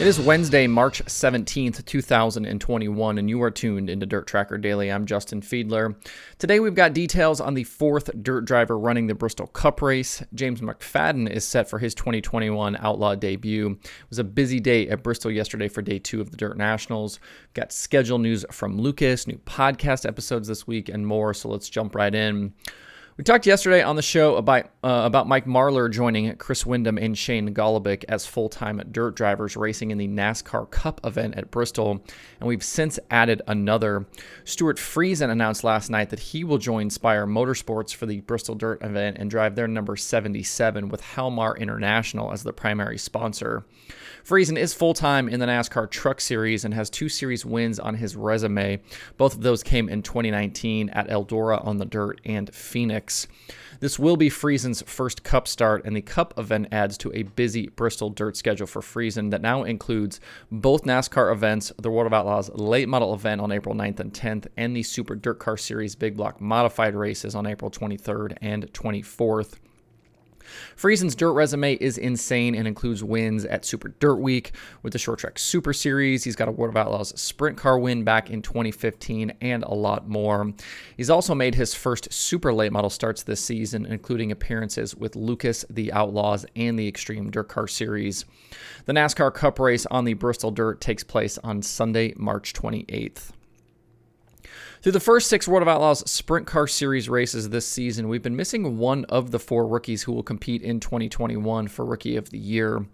It 0.00 0.06
is 0.06 0.20
Wednesday, 0.20 0.68
March 0.68 1.04
17th, 1.06 1.84
2021, 1.84 3.18
and 3.18 3.28
you 3.28 3.42
are 3.42 3.50
tuned 3.50 3.90
into 3.90 4.06
Dirt 4.06 4.28
Trackr 4.28 4.62
Daily. 4.62 4.92
I'm 4.92 5.06
Justin 5.06 5.40
Fiedler. 5.40 5.96
Today 6.38 6.60
we've 6.60 6.76
got 6.76 6.92
details 6.92 7.40
on 7.40 7.54
the 7.54 7.64
fourth 7.64 8.08
dirt 8.22 8.44
driver 8.44 8.78
running 8.78 9.08
the 9.08 9.16
Bristol 9.16 9.48
Cup 9.48 9.82
race. 9.82 10.22
James 10.34 10.60
McFadden 10.60 11.28
is 11.28 11.44
set 11.44 11.68
for 11.68 11.80
his 11.80 11.96
2021 11.96 12.76
Outlaw 12.76 13.16
debut. 13.16 13.72
It 13.72 14.08
was 14.08 14.20
a 14.20 14.24
busy 14.24 14.60
day 14.60 14.88
at 14.88 15.02
Bristol 15.02 15.32
yesterday 15.32 15.66
for 15.66 15.82
day 15.82 15.98
two 15.98 16.20
of 16.20 16.30
the 16.30 16.36
Dirt 16.36 16.56
Nationals. 16.56 17.18
We've 17.48 17.54
got 17.54 17.72
schedule 17.72 18.18
news 18.18 18.44
from 18.52 18.78
Lucas, 18.78 19.26
new 19.26 19.38
podcast 19.38 20.06
episodes 20.06 20.46
this 20.46 20.64
week, 20.64 20.88
and 20.88 21.08
more, 21.08 21.34
so 21.34 21.48
let's 21.48 21.68
jump 21.68 21.96
right 21.96 22.14
in. 22.14 22.54
We 23.18 23.24
talked 23.24 23.46
yesterday 23.46 23.82
on 23.82 23.96
the 23.96 24.02
show 24.02 24.36
about 24.36 24.66
uh, 24.84 25.02
about 25.04 25.26
Mike 25.26 25.44
Marlar 25.44 25.90
joining 25.92 26.36
Chris 26.36 26.64
Windom 26.64 26.96
and 26.98 27.18
Shane 27.18 27.52
Golobic 27.52 28.04
as 28.08 28.26
full-time 28.26 28.80
dirt 28.92 29.16
drivers 29.16 29.56
racing 29.56 29.90
in 29.90 29.98
the 29.98 30.06
NASCAR 30.06 30.70
Cup 30.70 31.00
event 31.02 31.34
at 31.34 31.50
Bristol, 31.50 32.00
and 32.38 32.48
we've 32.48 32.62
since 32.62 32.96
added 33.10 33.42
another. 33.48 34.06
Stewart 34.44 34.76
Friesen 34.76 35.30
announced 35.30 35.64
last 35.64 35.90
night 35.90 36.10
that 36.10 36.20
he 36.20 36.44
will 36.44 36.58
join 36.58 36.90
Spire 36.90 37.26
Motorsports 37.26 37.92
for 37.92 38.06
the 38.06 38.20
Bristol 38.20 38.54
Dirt 38.54 38.84
event 38.84 39.16
and 39.18 39.28
drive 39.28 39.56
their 39.56 39.66
number 39.66 39.96
77 39.96 40.88
with 40.88 41.02
Halmar 41.02 41.58
International 41.58 42.32
as 42.32 42.44
the 42.44 42.52
primary 42.52 42.98
sponsor. 42.98 43.64
Friesen 44.24 44.56
is 44.56 44.74
full 44.74 44.94
time 44.94 45.28
in 45.28 45.40
the 45.40 45.46
NASCAR 45.46 45.90
Truck 45.90 46.20
Series 46.20 46.64
and 46.64 46.72
has 46.72 46.88
two 46.88 47.08
series 47.08 47.44
wins 47.44 47.80
on 47.80 47.96
his 47.96 48.14
resume. 48.14 48.80
Both 49.16 49.34
of 49.34 49.40
those 49.40 49.64
came 49.64 49.88
in 49.88 50.02
2019 50.02 50.90
at 50.90 51.08
Eldora 51.08 51.64
on 51.66 51.78
the 51.78 51.84
dirt 51.84 52.20
and 52.24 52.54
Phoenix. 52.54 53.07
This 53.80 53.98
will 53.98 54.16
be 54.16 54.28
Friesen's 54.28 54.82
first 54.82 55.22
Cup 55.22 55.46
start, 55.46 55.84
and 55.84 55.94
the 55.94 56.02
Cup 56.02 56.34
event 56.36 56.68
adds 56.72 56.98
to 56.98 57.12
a 57.14 57.22
busy 57.22 57.68
Bristol 57.68 58.10
dirt 58.10 58.36
schedule 58.36 58.66
for 58.66 58.82
Friesen 58.82 59.30
that 59.30 59.40
now 59.40 59.62
includes 59.62 60.20
both 60.50 60.82
NASCAR 60.82 61.32
events, 61.32 61.72
the 61.80 61.90
World 61.90 62.06
of 62.06 62.12
Outlaws 62.12 62.50
late 62.54 62.88
model 62.88 63.14
event 63.14 63.40
on 63.40 63.52
April 63.52 63.74
9th 63.74 64.00
and 64.00 64.12
10th, 64.12 64.48
and 64.56 64.74
the 64.74 64.82
Super 64.82 65.14
Dirt 65.14 65.38
Car 65.38 65.56
Series 65.56 65.94
Big 65.94 66.16
Block 66.16 66.40
modified 66.40 66.94
races 66.94 67.34
on 67.34 67.46
April 67.46 67.70
23rd 67.70 68.36
and 68.40 68.72
24th. 68.72 69.58
Friesen's 70.76 71.14
dirt 71.14 71.32
resume 71.32 71.74
is 71.74 71.98
insane 71.98 72.54
and 72.54 72.66
includes 72.66 73.02
wins 73.02 73.44
at 73.44 73.64
Super 73.64 73.88
Dirt 73.88 74.16
Week 74.16 74.52
with 74.82 74.92
the 74.92 74.98
Short 74.98 75.18
Track 75.18 75.38
Super 75.38 75.72
Series. 75.72 76.24
He's 76.24 76.36
got 76.36 76.48
a 76.48 76.52
World 76.52 76.70
of 76.70 76.76
Outlaws 76.76 77.18
sprint 77.20 77.56
car 77.56 77.78
win 77.78 78.04
back 78.04 78.30
in 78.30 78.42
2015 78.42 79.32
and 79.40 79.62
a 79.64 79.74
lot 79.74 80.08
more. 80.08 80.52
He's 80.96 81.10
also 81.10 81.34
made 81.34 81.54
his 81.54 81.74
first 81.74 82.12
super 82.12 82.52
late 82.52 82.72
model 82.72 82.90
starts 82.90 83.22
this 83.22 83.40
season, 83.40 83.86
including 83.86 84.32
appearances 84.32 84.94
with 84.94 85.16
Lucas, 85.16 85.64
the 85.70 85.92
Outlaws, 85.92 86.46
and 86.56 86.78
the 86.78 86.88
Extreme 86.88 87.30
Dirt 87.30 87.48
Car 87.48 87.68
Series. 87.68 88.24
The 88.86 88.92
NASCAR 88.92 89.32
Cup 89.34 89.58
race 89.58 89.86
on 89.86 90.04
the 90.04 90.14
Bristol 90.14 90.50
Dirt 90.50 90.80
takes 90.80 91.04
place 91.04 91.38
on 91.38 91.62
Sunday, 91.62 92.14
March 92.16 92.52
28th. 92.52 93.32
Through 94.80 94.92
the 94.92 95.00
first 95.00 95.26
six 95.26 95.48
World 95.48 95.62
of 95.62 95.68
Outlaws 95.68 96.08
Sprint 96.08 96.46
Car 96.46 96.68
Series 96.68 97.08
races 97.08 97.48
this 97.48 97.66
season, 97.66 98.08
we've 98.08 98.22
been 98.22 98.36
missing 98.36 98.78
one 98.78 99.04
of 99.06 99.32
the 99.32 99.40
four 99.40 99.66
rookies 99.66 100.04
who 100.04 100.12
will 100.12 100.22
compete 100.22 100.62
in 100.62 100.78
2021 100.78 101.66
for 101.66 101.84
Rookie 101.84 102.14
of 102.14 102.30
the 102.30 102.38
Year. 102.38 102.86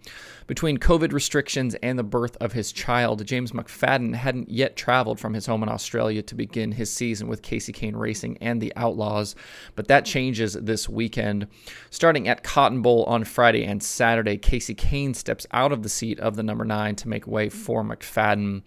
Between 0.47 0.79
COVID 0.79 1.13
restrictions 1.13 1.75
and 1.83 1.99
the 1.99 2.03
birth 2.03 2.37
of 2.41 2.53
his 2.53 2.71
child, 2.71 3.23
James 3.27 3.51
McFadden 3.51 4.15
hadn't 4.15 4.49
yet 4.49 4.75
traveled 4.75 5.19
from 5.19 5.35
his 5.35 5.45
home 5.45 5.61
in 5.61 5.69
Australia 5.69 6.23
to 6.23 6.33
begin 6.33 6.71
his 6.71 6.91
season 6.91 7.27
with 7.27 7.43
Kasey 7.43 7.73
Kahne 7.73 7.95
Racing 7.95 8.39
and 8.41 8.59
the 8.59 8.73
Outlaws, 8.75 9.35
but 9.75 9.87
that 9.87 10.05
changes 10.05 10.53
this 10.53 10.89
weekend. 10.89 11.45
Starting 11.91 12.27
at 12.27 12.43
Cotton 12.43 12.81
Bowl 12.81 13.03
on 13.03 13.23
Friday 13.23 13.63
and 13.63 13.83
Saturday, 13.83 14.39
Kasey 14.39 14.75
Kahne 14.75 15.15
steps 15.15 15.45
out 15.51 15.71
of 15.71 15.83
the 15.83 15.89
seat 15.89 16.19
of 16.19 16.35
the 16.35 16.43
number 16.43 16.65
nine 16.65 16.95
to 16.95 17.07
make 17.07 17.27
way 17.27 17.47
for 17.47 17.83
McFadden. 17.83 18.63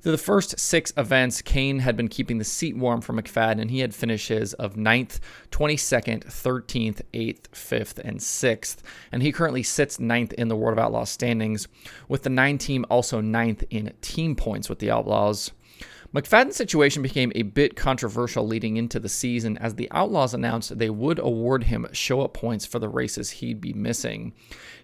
Through 0.00 0.12
the 0.12 0.18
first 0.18 0.58
six 0.60 0.92
events, 0.96 1.42
Kahne 1.42 1.80
had 1.80 1.96
been 1.96 2.08
keeping 2.08 2.38
the 2.38 2.44
seat 2.58 2.76
warm 2.76 3.00
for 3.00 3.12
McFadden, 3.12 3.60
and 3.60 3.70
he 3.70 3.80
had 3.80 3.94
finishes 3.94 4.52
of 4.54 4.74
9th, 4.74 5.20
22nd, 5.52 6.24
13th, 6.24 7.00
8th, 7.14 7.48
5th, 7.52 7.98
and 8.04 8.18
6th. 8.18 8.76
And 9.12 9.22
he 9.22 9.32
currently 9.32 9.62
sits 9.62 9.98
9th 9.98 10.32
in 10.32 10.48
the 10.48 10.56
World 10.56 10.76
of 10.76 10.84
Outlaws 10.84 11.10
standings, 11.10 11.68
with 12.08 12.24
the 12.24 12.30
9 12.30 12.58
team 12.58 12.84
also 12.90 13.22
9th 13.22 13.64
in 13.70 13.92
team 14.00 14.34
points 14.34 14.68
with 14.68 14.80
the 14.80 14.90
Outlaws. 14.90 15.52
McFadden's 16.14 16.56
situation 16.56 17.02
became 17.02 17.32
a 17.34 17.42
bit 17.42 17.76
controversial 17.76 18.46
leading 18.46 18.78
into 18.78 18.98
the 18.98 19.10
season 19.10 19.58
as 19.58 19.74
the 19.74 19.90
Outlaws 19.90 20.32
announced 20.32 20.78
they 20.78 20.88
would 20.88 21.18
award 21.18 21.64
him 21.64 21.86
show 21.92 22.22
up 22.22 22.32
points 22.32 22.64
for 22.64 22.78
the 22.78 22.88
races 22.88 23.28
he'd 23.28 23.60
be 23.60 23.74
missing. 23.74 24.32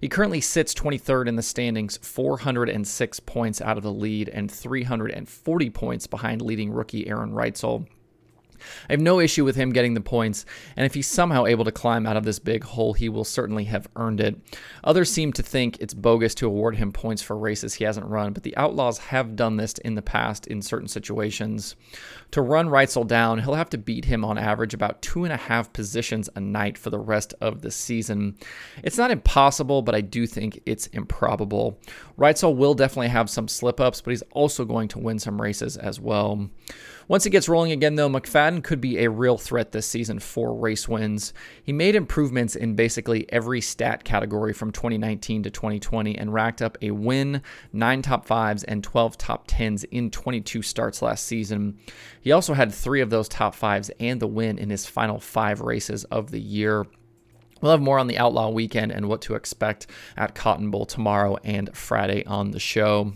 He 0.03 0.09
currently 0.09 0.43
sits 0.43 0.75
23rd 0.75 1.29
in 1.29 1.37
the 1.37 1.43
standings, 1.43 1.97
406 1.97 3.21
points 3.21 3.63
out 3.63 3.79
of 3.79 3.83
the 3.83 3.91
lead, 3.91 4.29
and 4.29 4.51
340 4.51 5.71
points 5.71 6.07
behind 6.07 6.43
leading 6.43 6.71
rookie 6.71 7.09
Aaron 7.09 7.33
Reutzel. 7.33 7.87
I 8.89 8.93
have 8.93 9.01
no 9.01 9.21
issue 9.21 9.45
with 9.45 9.57
him 9.57 9.73
getting 9.73 9.95
the 9.95 10.01
points, 10.01 10.45
and 10.77 10.87
if 10.87 10.95
he's 10.95 11.07
somehow 11.07 11.47
able 11.47 11.65
to 11.65 11.73
climb 11.73 12.07
out 12.07 12.17
of 12.17 12.25
this 12.25 12.39
big 12.39 12.65
hole, 12.65 12.93
he 12.93 13.09
will 13.09 13.25
certainly 13.25 13.65
have 13.65 13.89
earned 13.97 14.21
it. 14.21 14.37
Others 14.83 15.11
seem 15.11 15.33
to 15.35 15.43
think 15.43 15.77
it's 15.81 15.95
bogus 15.95 16.35
to 16.37 16.47
award 16.47 16.77
him 16.77 16.93
points 16.93 17.23
for 17.23 17.37
races 17.37 17.75
he 17.75 17.85
hasn't 17.85 18.07
run, 18.07 18.33
but 18.33 18.43
the 18.43 18.57
Outlaws 18.57 18.99
have 18.99 19.37
done 19.37 19.57
this 19.57 19.75
in 19.75 19.95
the 19.95 20.03
past 20.03 20.47
in 20.47 20.63
certain 20.63 20.89
situations. 20.89 21.77
To 22.33 22.43
run 22.43 22.69
Reutzel 22.69 23.07
down, 23.07 23.41
he'll 23.41 23.55
have 23.55 23.71
to 23.71 23.79
beat 23.79 24.07
him 24.07 24.25
on 24.25 24.39
average 24.39 24.75
about 24.75 25.03
two 25.03 25.25
and 25.25 25.33
a 25.33 25.37
half 25.37 25.73
positions 25.73 26.29
a 26.35 26.41
night 26.41 26.77
for 26.77 26.91
the 26.91 26.99
rest 26.99 27.35
of 27.41 27.63
the 27.63 27.71
season. 27.71 28.37
It's 28.83 28.99
not 28.99 29.11
impossible, 29.11 29.83
but 29.83 29.95
I 29.95 30.01
do 30.01 30.27
think 30.27 30.61
it's 30.67 30.87
improbable. 30.89 31.79
Reutzel 32.19 32.57
will 32.57 32.75
definitely 32.75 33.09
have 33.09 33.31
some 33.31 33.49
slip 33.49 33.81
ups, 33.81 34.01
but 34.01 34.11
he's 34.11 34.23
also 34.33 34.65
going 34.65 34.89
to 34.89 34.99
win 34.99 35.19
some 35.19 35.41
races 35.41 35.77
as 35.77 36.01
well. 36.01 36.49
Once 37.07 37.27
it 37.27 37.31
gets 37.31 37.49
rolling 37.49 37.73
again, 37.73 37.97
though, 37.97 38.09
McFadden 38.09 38.65
could 38.65 38.81
be 38.81 38.99
a 38.99 39.11
real 39.11 39.37
threat 39.37 39.73
this 39.73 39.87
season 39.87 40.19
for 40.19 40.55
race 40.55 40.89
wins. 40.89 41.35
He 41.63 41.73
made 41.73 41.95
improvements 41.95 42.57
in 42.57 42.75
basically 42.75 43.31
every 43.31 43.61
stat 43.61 44.05
category 44.05 44.55
from 44.55 44.73
2019 44.73 45.43
to 45.43 45.51
2020 45.51 46.17
and 46.17 46.33
racked 46.33 46.63
up 46.63 46.79
a 46.81 46.93
win, 46.93 47.43
nine 47.73 48.01
top 48.01 48.25
fives, 48.25 48.65
and 48.65 48.83
12 48.83 49.19
top 49.19 49.45
tens 49.47 49.85
in 49.85 50.11
22 50.11 50.63
starts 50.63 51.03
last 51.03 51.27
season. 51.27 51.79
He 52.23 52.33
also 52.33 52.55
had 52.55 52.73
three 52.73 53.03
of 53.03 53.11
those 53.11 53.29
top 53.29 53.55
fives 53.55 53.91
and 54.01 54.19
the 54.19 54.27
win 54.27 54.59
in 54.59 54.71
his 54.71 54.87
final 54.87 55.21
five 55.21 55.61
races 55.61 56.05
of 56.05 56.31
the 56.31 56.41
year. 56.41 56.87
We'll 57.61 57.73
have 57.73 57.81
more 57.81 57.99
on 57.99 58.09
the 58.09 58.19
Outlaw 58.19 58.51
weekend 58.51 58.93
and 58.93 59.09
what 59.09 59.23
to 59.23 59.35
expect 59.35 59.87
at 60.17 60.35
Cotton 60.35 60.71
Bowl 60.71 60.87
tomorrow 60.87 61.39
and 61.45 61.75
Friday 61.77 62.25
on 62.25 62.51
the 62.51 62.61
show. 62.61 63.13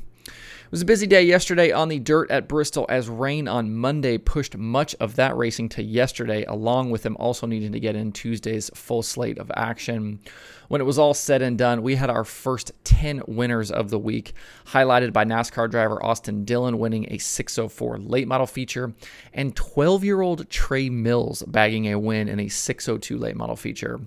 It 0.69 0.73
was 0.73 0.83
a 0.83 0.84
busy 0.84 1.06
day 1.06 1.23
yesterday 1.23 1.73
on 1.73 1.89
the 1.89 1.99
dirt 1.99 2.31
at 2.31 2.47
Bristol 2.47 2.84
as 2.91 3.09
rain 3.09 3.49
on 3.49 3.75
Monday 3.75 4.19
pushed 4.19 4.55
much 4.55 4.95
of 5.01 5.17
that 5.17 5.34
racing 5.34 5.71
to 5.71 5.83
yesterday, 5.83 6.45
along 6.45 6.91
with 6.91 7.05
them 7.05 7.17
also 7.19 7.47
needing 7.47 7.73
to 7.73 7.81
get 7.81 7.97
in 7.97 8.12
Tuesday's 8.12 8.71
full 8.75 9.03
slate 9.03 9.39
of 9.39 9.51
action. 9.56 10.21
When 10.69 10.83
it 10.83 10.84
was 10.84 10.99
all 10.99 11.15
said 11.15 11.41
and 11.41 11.56
done, 11.56 11.83
we 11.83 11.95
had 11.95 12.11
our 12.11 12.25
first 12.25 12.73
10 12.84 13.23
winners 13.27 13.71
of 13.71 13.89
the 13.89 13.99
week, 13.99 14.34
highlighted 14.67 15.15
by 15.15 15.25
NASCAR 15.25 15.71
driver 15.71 16.05
Austin 16.05 16.45
Dillon 16.45 16.79
winning 16.79 17.06
a 17.11 17.17
604 17.17 18.00
late 18.00 18.29
model 18.29 18.47
feature 18.47 18.93
and 19.33 19.56
12 19.56 20.05
year 20.05 20.21
old 20.21 20.50
Trey 20.50 20.91
Mills 20.91 21.43
bagging 21.47 21.87
a 21.87 21.99
win 21.99 22.29
in 22.29 22.39
a 22.39 22.49
602 22.49 23.17
late 23.17 23.37
model 23.37 23.56
feature. 23.56 23.99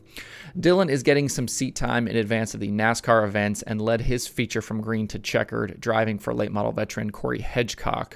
Dillon 0.59 0.91
is 0.91 1.01
getting 1.01 1.28
some 1.28 1.47
seat 1.47 1.75
time 1.75 2.07
in 2.07 2.16
advance 2.16 2.53
of 2.53 2.59
the 2.59 2.69
NASCAR 2.69 3.25
events 3.25 3.63
and 3.63 3.81
led 3.81 4.01
his 4.01 4.28
feature 4.28 4.61
from 4.61 4.81
green 4.81 5.07
to 5.07 5.17
checkered, 5.17 5.81
driving 5.81 6.19
for 6.19 6.31
late 6.31 6.50
model 6.51 6.72
veteran 6.72 7.11
Corey 7.11 7.40
Hedgecock. 7.40 8.14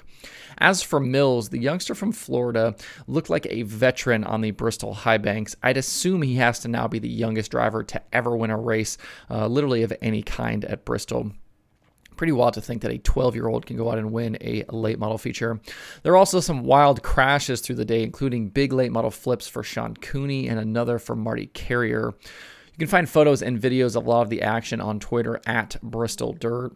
As 0.57 0.81
for 0.81 0.99
Mills, 0.99 1.49
the 1.49 1.59
youngster 1.59 1.95
from 1.95 2.11
Florida 2.11 2.75
looked 3.07 3.29
like 3.29 3.45
a 3.49 3.63
veteran 3.63 4.23
on 4.23 4.41
the 4.41 4.51
Bristol 4.51 4.93
High 4.93 5.17
Banks. 5.17 5.55
I'd 5.61 5.77
assume 5.77 6.21
he 6.21 6.35
has 6.35 6.59
to 6.59 6.67
now 6.67 6.87
be 6.87 6.99
the 6.99 7.09
youngest 7.09 7.51
driver 7.51 7.83
to 7.83 8.01
ever 8.13 8.35
win 8.35 8.51
a 8.51 8.57
race, 8.57 8.97
uh, 9.29 9.47
literally 9.47 9.83
of 9.83 9.93
any 10.01 10.23
kind 10.23 10.63
at 10.65 10.85
Bristol 10.85 11.31
pretty 12.15 12.31
wild 12.31 12.53
to 12.55 12.61
think 12.61 12.81
that 12.81 12.91
a 12.91 12.97
12 12.97 13.35
year 13.35 13.47
old 13.47 13.65
can 13.65 13.77
go 13.77 13.91
out 13.91 13.97
and 13.97 14.11
win 14.11 14.37
a 14.41 14.63
late 14.69 14.99
model 14.99 15.17
feature. 15.17 15.59
There 16.03 16.13
are 16.13 16.17
also 16.17 16.39
some 16.39 16.63
wild 16.63 17.03
crashes 17.03 17.61
through 17.61 17.75
the 17.75 17.85
day, 17.85 18.03
including 18.03 18.49
big 18.49 18.73
late 18.73 18.91
model 18.91 19.11
flips 19.11 19.47
for 19.47 19.63
Sean 19.63 19.95
Cooney 19.95 20.47
and 20.47 20.59
another 20.59 20.99
for 20.99 21.15
Marty 21.15 21.47
Carrier. 21.47 22.13
You 22.75 22.79
can 22.79 22.91
find 22.91 23.09
photos 23.09 23.41
and 23.41 23.57
videos 23.57 23.95
of 23.95 24.05
a 24.05 24.09
lot 24.09 24.23
of 24.23 24.29
the 24.29 24.41
action 24.41 24.81
on 24.81 24.99
Twitter 24.99 25.39
at 25.45 25.77
Bristol 25.81 26.33
Dirt. 26.33 26.73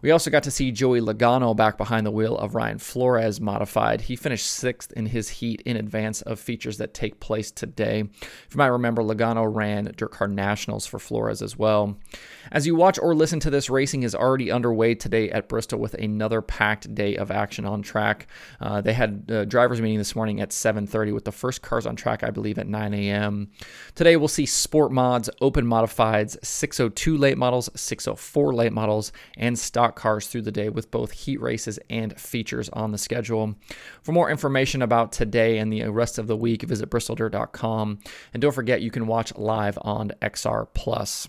We 0.00 0.10
also 0.10 0.30
got 0.30 0.44
to 0.44 0.50
see 0.50 0.72
Joey 0.72 1.02
Logano 1.02 1.54
back 1.54 1.76
behind 1.76 2.06
the 2.06 2.10
wheel 2.10 2.38
of 2.38 2.54
Ryan 2.54 2.78
Flores 2.78 3.38
modified. 3.38 4.00
He 4.00 4.16
finished 4.16 4.46
sixth 4.46 4.92
in 4.92 5.04
his 5.04 5.28
heat 5.28 5.60
in 5.66 5.76
advance 5.76 6.22
of 6.22 6.40
features 6.40 6.78
that 6.78 6.94
take 6.94 7.20
place 7.20 7.50
today. 7.50 8.04
If 8.22 8.48
you 8.52 8.56
might 8.56 8.68
remember, 8.68 9.02
Logano 9.02 9.44
ran 9.54 9.92
Dirt 9.94 10.12
Car 10.12 10.26
Nationals 10.26 10.86
for 10.86 10.98
Flores 10.98 11.42
as 11.42 11.58
well. 11.58 11.98
As 12.50 12.66
you 12.66 12.74
watch 12.74 12.98
or 12.98 13.14
listen 13.14 13.38
to 13.40 13.50
this, 13.50 13.68
racing 13.68 14.04
is 14.04 14.14
already 14.14 14.50
underway 14.50 14.94
today 14.94 15.30
at 15.30 15.50
Bristol 15.50 15.78
with 15.78 15.92
another 15.94 16.40
packed 16.40 16.94
day 16.94 17.16
of 17.16 17.30
action 17.30 17.66
on 17.66 17.82
track. 17.82 18.26
Uh, 18.58 18.80
they 18.80 18.94
had 18.94 19.26
a 19.28 19.44
drivers 19.44 19.82
meeting 19.82 19.98
this 19.98 20.16
morning 20.16 20.40
at 20.40 20.48
7:30 20.48 21.12
with 21.12 21.26
the 21.26 21.32
first 21.32 21.60
cars 21.60 21.84
on 21.84 21.94
track, 21.94 22.24
I 22.24 22.30
believe, 22.30 22.58
at 22.58 22.66
9 22.66 22.94
a.m. 22.94 23.50
Today 23.94 24.16
we'll 24.16 24.28
see 24.28 24.46
Sport 24.46 24.92
Mods 24.92 25.28
open 25.42 25.66
modifieds, 25.66 26.42
602 26.42 27.16
late 27.18 27.36
models, 27.36 27.68
604 27.74 28.54
late 28.54 28.72
models, 28.72 29.12
and 29.36 29.58
stock 29.58 29.96
cars 29.96 30.26
through 30.26 30.42
the 30.42 30.52
day 30.52 30.68
with 30.68 30.90
both 30.90 31.12
heat 31.12 31.40
races 31.40 31.78
and 31.90 32.18
features 32.18 32.68
on 32.70 32.92
the 32.92 32.98
schedule. 32.98 33.54
For 34.02 34.12
more 34.12 34.30
information 34.30 34.80
about 34.80 35.12
today 35.12 35.58
and 35.58 35.72
the 35.72 35.88
rest 35.88 36.18
of 36.18 36.26
the 36.28 36.36
week, 36.36 36.62
visit 36.62 36.88
bristoldirt.com. 36.88 37.98
And 38.32 38.40
don't 38.40 38.54
forget, 38.54 38.80
you 38.80 38.90
can 38.90 39.06
watch 39.06 39.36
live 39.36 39.78
on 39.82 40.12
XR 40.22 40.68
Plus. 40.72 41.28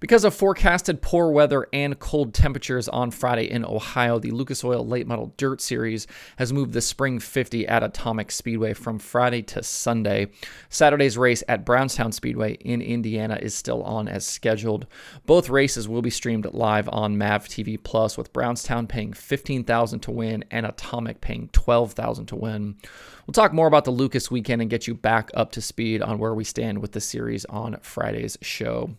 Because 0.00 0.24
of 0.24 0.34
forecasted 0.34 1.02
poor 1.02 1.30
weather 1.30 1.66
and 1.72 1.98
cold 1.98 2.34
temperatures 2.34 2.88
on 2.88 3.10
Friday 3.10 3.50
in 3.50 3.64
Ohio, 3.64 4.18
the 4.18 4.30
Lucas 4.30 4.64
Oil 4.64 4.86
Late 4.86 5.06
Model 5.06 5.34
Dirt 5.36 5.60
Series 5.60 6.06
has 6.36 6.52
moved 6.52 6.72
the 6.72 6.80
Spring 6.80 7.18
50 7.18 7.66
at 7.66 7.82
Atomic 7.82 8.30
Speedway 8.30 8.72
from 8.72 8.98
Friday 8.98 9.42
to 9.42 9.62
Sunday. 9.62 10.28
Saturday's 10.68 11.18
race 11.18 11.42
at 11.48 11.64
Brownstown 11.64 12.12
Speedway 12.12 12.54
in 12.54 12.80
Indiana 12.80 13.38
is 13.40 13.54
still 13.54 13.82
on 13.82 14.08
as 14.08 14.26
scheduled. 14.26 14.86
Both 15.26 15.48
races 15.48 15.88
will 15.88 16.02
be 16.02 16.10
streamed 16.10 16.46
live 16.52 16.88
on 16.90 17.18
MAV 17.18 17.48
TV 17.48 17.82
Plus, 17.82 18.16
with 18.16 18.32
Brownstown 18.32 18.86
paying 18.86 19.12
15000 19.12 20.00
to 20.00 20.10
win 20.10 20.44
and 20.50 20.66
Atomic 20.66 21.20
paying 21.20 21.48
12000 21.48 22.26
to 22.26 22.36
win. 22.36 22.76
We'll 23.26 23.32
talk 23.32 23.52
more 23.52 23.66
about 23.66 23.84
the 23.84 23.90
Lucas 23.90 24.30
weekend 24.30 24.62
and 24.62 24.70
get 24.70 24.86
you 24.86 24.94
back 24.94 25.30
up 25.34 25.52
to 25.52 25.60
speed 25.60 26.02
on 26.02 26.18
where 26.18 26.34
we 26.34 26.44
stand 26.44 26.78
with 26.78 26.92
the 26.92 27.00
series 27.00 27.44
on 27.44 27.76
Friday's 27.82 28.38
show. 28.40 28.96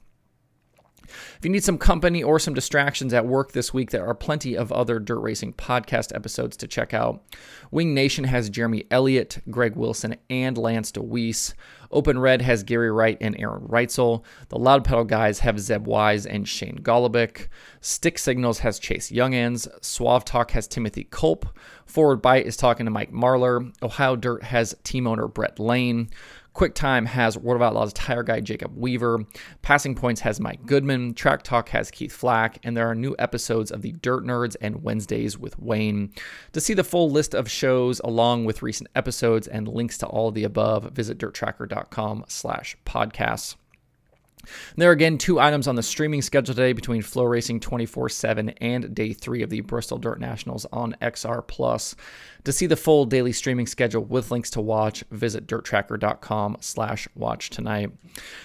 If 1.37 1.39
you 1.43 1.51
need 1.51 1.63
some 1.63 1.77
company 1.77 2.23
or 2.23 2.39
some 2.39 2.53
distractions 2.53 3.13
at 3.13 3.25
work 3.25 3.51
this 3.51 3.73
week, 3.73 3.91
there 3.91 4.05
are 4.05 4.13
plenty 4.13 4.55
of 4.55 4.71
other 4.71 4.99
dirt 4.99 5.19
racing 5.19 5.53
podcast 5.53 6.15
episodes 6.15 6.57
to 6.57 6.67
check 6.67 6.93
out. 6.93 7.23
Wing 7.71 7.93
Nation 7.93 8.25
has 8.25 8.49
Jeremy 8.49 8.85
Elliott, 8.91 9.39
Greg 9.49 9.75
Wilson, 9.75 10.15
and 10.29 10.57
Lance 10.57 10.91
Dewease. 10.91 11.53
Open 11.91 12.17
Red 12.19 12.41
has 12.41 12.63
Gary 12.63 12.91
Wright 12.91 13.17
and 13.19 13.35
Aaron 13.37 13.67
Reutzel. 13.67 14.23
The 14.49 14.57
Loud 14.57 14.85
Pedal 14.85 15.03
guys 15.03 15.39
have 15.39 15.59
Zeb 15.59 15.85
Wise 15.85 16.25
and 16.25 16.47
Shane 16.47 16.79
Golobic. 16.81 17.47
Stick 17.81 18.17
Signals 18.17 18.59
has 18.59 18.79
Chase 18.79 19.11
Junghans. 19.11 19.67
Suave 19.83 20.23
Talk 20.23 20.51
has 20.51 20.67
Timothy 20.67 21.03
Culp. 21.05 21.47
Forward 21.85 22.21
Bite 22.21 22.45
is 22.45 22.55
talking 22.55 22.85
to 22.85 22.91
Mike 22.91 23.11
Marlar. 23.11 23.73
Ohio 23.83 24.15
Dirt 24.15 24.43
has 24.43 24.73
team 24.83 25.05
owner 25.05 25.27
Brett 25.27 25.59
Lane. 25.59 26.09
QuickTime 26.53 27.07
has 27.07 27.37
World 27.37 27.61
of 27.61 27.67
Outlaws 27.67 27.93
tire 27.93 28.23
guy 28.23 28.41
Jacob 28.41 28.75
Weaver. 28.75 29.25
Passing 29.61 29.95
Points 29.95 30.21
has 30.21 30.39
Mike 30.39 30.65
Goodman. 30.65 31.13
Track 31.13 31.43
Talk 31.43 31.69
has 31.69 31.89
Keith 31.89 32.11
Flack. 32.11 32.59
And 32.63 32.75
there 32.75 32.89
are 32.89 32.95
new 32.95 33.15
episodes 33.17 33.71
of 33.71 33.81
the 33.81 33.93
Dirt 33.93 34.23
Nerds 34.23 34.55
and 34.59 34.83
Wednesdays 34.83 35.37
with 35.37 35.57
Wayne. 35.59 36.13
To 36.53 36.61
see 36.61 36.73
the 36.73 36.83
full 36.83 37.09
list 37.09 37.33
of 37.33 37.49
shows 37.49 37.99
along 38.03 38.45
with 38.45 38.61
recent 38.61 38.89
episodes 38.95 39.47
and 39.47 39.67
links 39.67 39.97
to 39.99 40.07
all 40.07 40.31
the 40.31 40.43
above, 40.43 40.91
visit 40.91 41.17
dirttracker.com 41.17 42.25
slash 42.27 42.75
podcasts. 42.85 43.55
There 44.75 44.89
are 44.89 44.93
again 44.93 45.17
two 45.17 45.39
items 45.39 45.67
on 45.67 45.75
the 45.75 45.83
streaming 45.83 46.21
schedule 46.21 46.53
today 46.53 46.73
between 46.73 47.01
FloRacing 47.01 47.61
24 47.61 48.09
7 48.09 48.49
and 48.49 48.93
day 48.95 49.13
three 49.13 49.41
of 49.41 49.49
the 49.49 49.61
Bristol 49.61 49.97
Dirt 49.97 50.19
Nationals 50.19 50.65
on 50.71 50.95
XR 51.01 51.45
Plus. 51.45 51.95
To 52.45 52.51
see 52.51 52.65
the 52.65 52.75
full 52.75 53.05
daily 53.05 53.33
streaming 53.33 53.67
schedule 53.67 54.03
with 54.03 54.31
links 54.31 54.49
to 54.51 54.61
watch, 54.61 55.03
visit 55.11 55.45
dirttracker.com 55.45 56.57
slash 56.59 57.07
watch 57.13 57.51
tonight. 57.51 57.91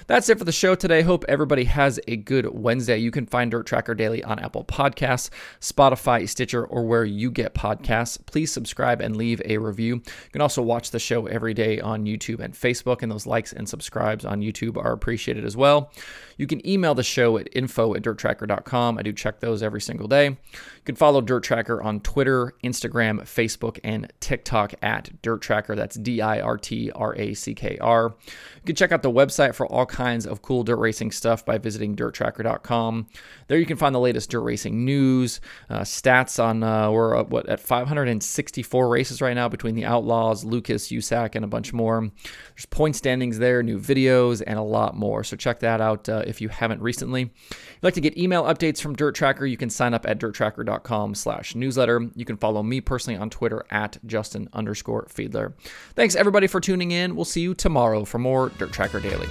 That's 0.06 0.28
it 0.28 0.38
for 0.38 0.44
the 0.44 0.52
show 0.52 0.74
today. 0.74 1.00
Hope 1.00 1.24
everybody 1.28 1.64
has 1.64 1.98
a 2.06 2.16
good 2.16 2.46
Wednesday. 2.52 2.98
You 2.98 3.10
can 3.10 3.24
find 3.24 3.50
Dirt 3.50 3.66
Trackr 3.66 3.96
Daily 3.96 4.22
on 4.22 4.38
Apple 4.38 4.64
Podcasts, 4.64 5.30
Spotify, 5.60 6.28
Stitcher, 6.28 6.66
or 6.66 6.84
where 6.84 7.06
you 7.06 7.30
get 7.30 7.54
podcasts. 7.54 8.18
Please 8.26 8.52
subscribe 8.52 9.00
and 9.00 9.16
leave 9.16 9.40
a 9.46 9.56
review. 9.56 9.94
You 9.94 10.30
can 10.30 10.42
also 10.42 10.60
watch 10.60 10.90
the 10.90 10.98
show 10.98 11.26
every 11.26 11.54
day 11.54 11.80
on 11.80 12.04
YouTube 12.04 12.40
and 12.40 12.52
Facebook, 12.52 13.02
and 13.02 13.10
those 13.10 13.26
likes 13.26 13.54
and 13.54 13.66
subscribes 13.66 14.26
on 14.26 14.42
YouTube 14.42 14.76
are 14.76 14.92
appreciated 14.92 15.46
as 15.46 15.56
well. 15.56 15.85
You 16.36 16.46
can 16.46 16.66
email 16.66 16.94
the 16.94 17.02
show 17.02 17.38
at 17.38 17.48
info 17.52 17.94
at 17.94 18.02
dirttracker.com. 18.02 18.98
I 18.98 19.02
do 19.02 19.12
check 19.12 19.40
those 19.40 19.62
every 19.62 19.80
single 19.80 20.06
day. 20.06 20.26
You 20.26 20.36
can 20.84 20.94
follow 20.94 21.20
Dirt 21.20 21.44
Trackr 21.44 21.82
on 21.84 22.00
Twitter, 22.00 22.52
Instagram, 22.62 23.22
Facebook, 23.22 23.78
and 23.82 24.12
TikTok 24.20 24.74
at 24.82 25.10
Dirt 25.22 25.40
Trackr. 25.40 25.76
That's 25.76 25.96
D 25.96 26.20
I 26.20 26.40
R 26.40 26.58
T 26.58 26.90
R 26.94 27.14
A 27.16 27.34
C 27.34 27.54
K 27.54 27.78
R. 27.78 28.14
You 28.26 28.62
can 28.66 28.76
check 28.76 28.92
out 28.92 29.02
the 29.02 29.10
website 29.10 29.54
for 29.54 29.66
all 29.66 29.86
kinds 29.86 30.26
of 30.26 30.42
cool 30.42 30.62
dirt 30.62 30.76
racing 30.76 31.10
stuff 31.10 31.44
by 31.44 31.58
visiting 31.58 31.96
dirttracker.com. 31.96 33.06
There 33.48 33.58
you 33.58 33.66
can 33.66 33.76
find 33.76 33.94
the 33.94 34.00
latest 34.00 34.30
dirt 34.30 34.40
racing 34.40 34.84
news, 34.84 35.40
uh, 35.70 35.80
stats 35.80 36.42
on 36.42 36.62
uh, 36.62 36.90
we're 36.90 37.16
at, 37.16 37.30
what 37.30 37.48
at 37.48 37.60
564 37.60 38.88
races 38.88 39.22
right 39.22 39.34
now 39.34 39.48
between 39.48 39.74
the 39.74 39.84
Outlaws, 39.84 40.44
Lucas, 40.44 40.88
USAC, 40.88 41.34
and 41.34 41.44
a 41.44 41.48
bunch 41.48 41.72
more. 41.72 42.00
There's 42.00 42.66
point 42.66 42.96
standings 42.96 43.38
there, 43.38 43.62
new 43.62 43.78
videos, 43.78 44.42
and 44.46 44.58
a 44.58 44.62
lot 44.62 44.96
more. 44.96 45.24
So 45.24 45.36
check 45.36 45.60
that 45.60 45.75
out 45.80 46.08
uh, 46.08 46.22
if 46.26 46.40
you 46.40 46.48
haven't 46.48 46.80
recently. 46.80 47.22
If 47.22 47.72
you'd 47.74 47.82
like 47.82 47.94
to 47.94 48.00
get 48.00 48.16
email 48.16 48.44
updates 48.44 48.80
from 48.80 48.94
Dirt 48.94 49.16
Trackr, 49.16 49.48
you 49.48 49.56
can 49.56 49.70
sign 49.70 49.94
up 49.94 50.06
at 50.06 50.18
dirttracker.com 50.18 51.14
slash 51.14 51.54
newsletter. 51.54 52.08
You 52.14 52.24
can 52.24 52.36
follow 52.36 52.62
me 52.62 52.80
personally 52.80 53.18
on 53.18 53.30
Twitter 53.30 53.64
at 53.70 53.98
Justin 54.06 54.48
underscore 54.52 55.06
Fiedler. 55.06 55.54
Thanks 55.94 56.14
everybody 56.14 56.46
for 56.46 56.60
tuning 56.60 56.90
in. 56.90 57.16
We'll 57.16 57.24
see 57.24 57.40
you 57.40 57.54
tomorrow 57.54 58.04
for 58.04 58.18
more 58.18 58.50
Dirt 58.50 58.70
Trackr 58.70 59.02
Daily. 59.02 59.28